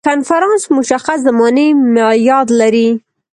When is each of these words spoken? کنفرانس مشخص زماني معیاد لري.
کنفرانس 0.07 0.63
مشخص 0.77 1.19
زماني 1.27 1.67
معیاد 1.95 2.47
لري. 2.59 2.89